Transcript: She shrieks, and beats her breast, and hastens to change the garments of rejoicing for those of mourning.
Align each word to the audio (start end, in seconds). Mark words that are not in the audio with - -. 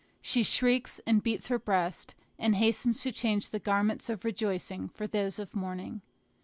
She 0.19 0.41
shrieks, 0.41 0.99
and 1.05 1.21
beats 1.21 1.49
her 1.49 1.59
breast, 1.59 2.15
and 2.39 2.55
hastens 2.55 3.01
to 3.03 3.11
change 3.11 3.51
the 3.51 3.59
garments 3.59 4.09
of 4.09 4.25
rejoicing 4.25 4.89
for 4.89 5.05
those 5.05 5.37
of 5.37 5.55
mourning. 5.55 6.01